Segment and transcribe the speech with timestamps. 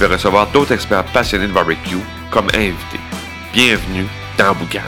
[0.00, 1.98] vais recevoir d'autres experts passionnés de barbecue
[2.30, 3.00] comme invités.
[3.52, 4.06] Bienvenue
[4.38, 4.80] dans Boucan.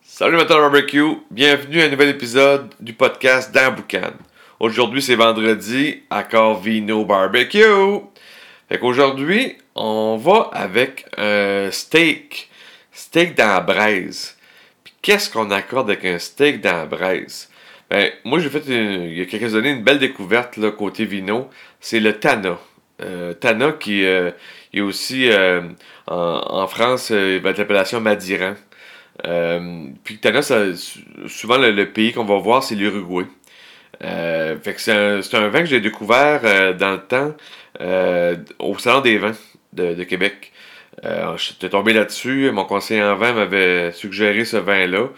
[0.00, 4.12] Salut de barbecue, bienvenue à un nouvel épisode du podcast dans Boucan.
[4.60, 8.04] Aujourd'hui c'est vendredi à Corvino Barbecue.
[8.68, 12.50] Fait qu'aujourd'hui, on va avec un steak.
[12.92, 14.36] Steak dans la braise.
[15.02, 17.48] Qu'est-ce qu'on accorde avec un steak dans la braise?
[17.90, 21.50] Ben, moi, j'ai fait il y a quelques années une belle découverte là, côté vino.
[21.80, 22.58] C'est le Tana.
[23.02, 24.30] Euh, Tana qui euh,
[24.72, 25.62] est aussi euh,
[26.06, 28.54] en, France, euh, va être l'appellation Madiran.
[30.04, 30.40] puis Tana,
[31.26, 33.26] souvent le, pays qu'on va voir, c'est l'Uruguay.
[34.00, 37.34] fait que c'est un, vin que j'ai découvert dans le temps
[38.58, 39.36] au Salon des vins
[39.72, 40.52] de, Québec.
[41.36, 42.50] J'étais tombé là-dessus.
[42.52, 45.08] Mon conseiller en vin m'avait suggéré ce vin-là.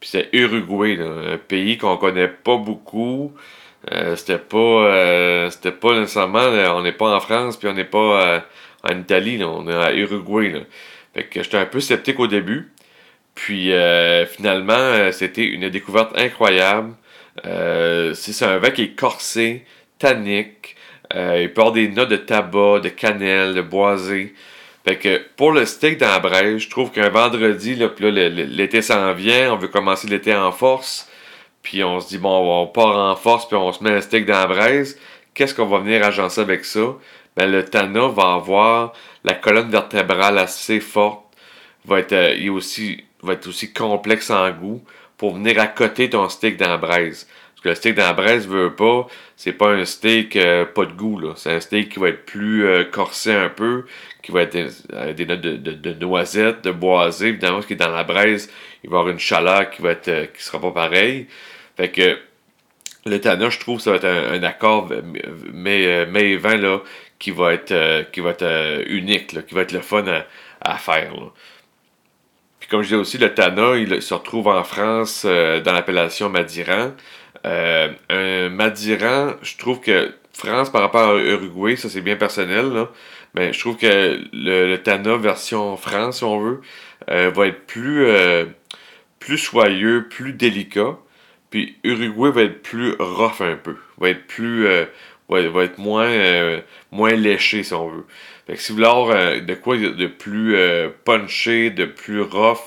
[0.00, 3.32] Puis c'est Uruguay, un pays qu'on connaît pas beaucoup.
[3.92, 6.40] Euh, c'était pas euh, c'était pas nécessairement
[6.76, 8.40] on n'est pas en France puis on n'est pas euh,
[8.82, 10.58] en Italie on est à Uruguay là.
[11.14, 12.72] fait que j'étais un peu sceptique au début.
[13.34, 13.70] Puis
[14.30, 16.94] finalement c'était une découverte incroyable.
[17.44, 19.64] C'est un vin qui est corsé
[19.98, 20.74] tannique.
[21.14, 24.34] Il peut avoir des notes de tabac de cannelle de boisé
[25.36, 29.56] pour le steak dans la braise, je trouve qu'un vendredi, là, l'été s'en vient, on
[29.56, 31.08] veut commencer l'été en force,
[31.62, 34.26] puis on se dit, bon, on part en force, puis on se met un steak
[34.26, 34.98] dans la braise.
[35.34, 36.96] Qu'est-ce qu'on va venir agencer avec ça?
[37.36, 38.92] Ben, le Tana va avoir
[39.24, 41.24] la colonne vertébrale assez forte,
[41.84, 44.82] va être, euh, aussi, va être aussi complexe en goût
[45.16, 47.28] pour venir accoter ton steak dans la braise.
[47.58, 50.84] Parce que le steak dans la braise veut pas, c'est pas un steak euh, pas
[50.84, 51.32] de goût, là.
[51.34, 53.84] C'est un steak qui va être plus euh, corsé un peu,
[54.22, 54.56] qui va être
[54.92, 57.28] euh, des notes de, de, de, noisettes, de boisé.
[57.28, 58.48] Évidemment, ce qui est dans la braise,
[58.84, 61.26] il va y avoir une chaleur qui va être qui sera pas pareille.
[61.76, 62.18] Fait que
[63.06, 64.92] le Tana, je trouve, ça va être un, accord
[65.52, 66.80] mais, mais vin là,
[67.18, 70.04] qui va être qui va être unique, qui va être le fun
[70.60, 71.12] à, faire.
[72.60, 76.92] Puis comme je dis aussi, le Tana, il se retrouve en France dans l'appellation Madiran.
[77.46, 82.72] Euh, un Madiran, je trouve que France par rapport à Uruguay, ça c'est bien personnel,
[82.72, 82.90] là,
[83.34, 86.60] mais je trouve que le, Tana version France, si on veut,
[87.10, 88.46] euh, va être plus, euh,
[89.18, 90.96] plus soyeux, plus délicat.
[91.50, 94.66] Puis Uruguay va être plus rough un peu, va être plus,
[95.28, 96.60] va, être moins,
[96.92, 98.04] moins léché si on veut.
[98.46, 100.56] Fait que si vous voulez avoir de quoi de plus
[101.04, 102.60] punché, de plus rough,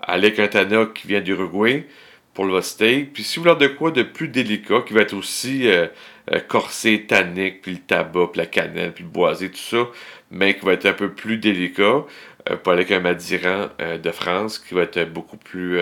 [0.00, 1.86] avec un Tana qui vient d'Uruguay,
[2.34, 3.12] pour le steak.
[3.12, 5.86] Puis si vous voulez de quoi de plus délicat, qui va être aussi euh,
[6.32, 9.88] euh, corsé, tannique, puis le tabac, puis la cannelle, puis le boisé, tout ça,
[10.30, 12.04] mais qui va être un peu plus délicat,
[12.50, 15.78] euh, pour aller avec un Madiran de France, qui va être beaucoup plus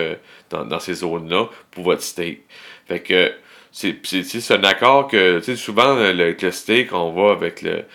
[0.49, 2.41] dans, ces zones-là pour votre steak.
[2.87, 3.33] Fait que
[3.71, 7.85] c'est un accord que, souvent, le, le steak, on va avec le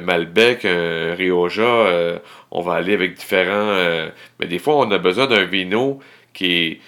[0.00, 2.20] Malbec, un Rioja,
[2.50, 4.10] on va aller avec différents...
[4.40, 6.00] mais des fois, on a besoin d'un vino
[6.34, 6.80] qui est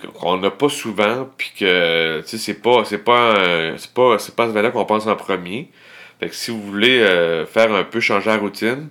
[0.00, 4.52] qu'on n'a pas souvent, puis que c'est pas c'est pas c'est pas c'est pas ce
[4.52, 5.70] vin qu'on pense en premier.
[6.20, 8.88] Fait que si vous voulez euh, faire un peu changer la routine,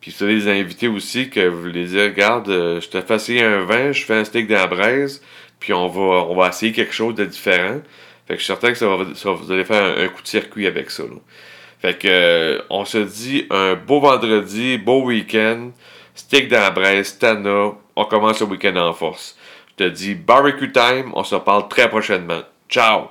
[0.00, 3.16] puis vous allez les inviter aussi que vous les dire regarde, euh, je te fais
[3.16, 5.22] essayer un vin, je fais un steak dans la braise,
[5.58, 7.80] puis on va on va essayer quelque chose de différent.
[8.26, 10.66] Fait que je suis certain que ça va, vous allez faire un, coup de circuit
[10.66, 11.02] avec ça.
[11.82, 15.70] Fait que euh, on se dit un beau vendredi, beau week-end,
[16.14, 19.36] steak dans la braise, Tana, on commence le week-end en force
[19.80, 21.10] te dis barbecue time.
[21.14, 22.42] On se parle très prochainement.
[22.68, 23.08] Ciao!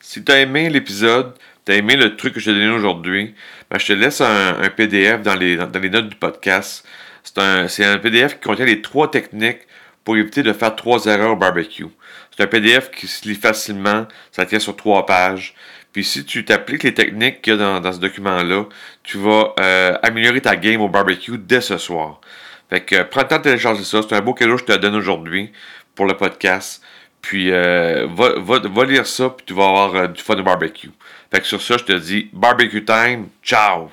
[0.00, 1.34] Si tu as aimé l'épisode,
[1.64, 3.34] tu as aimé le truc que je t'ai donné aujourd'hui,
[3.68, 6.86] ben, je te laisse un, PDF dans les, dans les, notes du podcast.
[7.24, 9.66] C'est un, un, PDF qui contient les trois techniques
[10.04, 11.88] pour éviter de faire trois erreurs au barbecue.
[12.30, 15.54] C'est un PDF qui se lit facilement, ça tient sur trois pages.
[15.92, 18.66] Puis si tu t'appliques les techniques qu'il y a dans, ce document-là,
[19.02, 22.20] tu vas euh, améliorer ta game au barbecue dès ce soir.
[22.70, 24.00] Fait que prends le temps de télécharger ça.
[24.02, 25.52] C'est un beau cadeau que je te donne aujourd'hui
[25.94, 26.82] pour le podcast.
[27.22, 30.42] Puis euh, va, va, va, lire ça, puis tu vas avoir euh, du fun de
[30.42, 30.90] barbecue.
[31.30, 33.28] Fait que sur ça, je te dis barbecue time.
[33.42, 33.90] Ciao!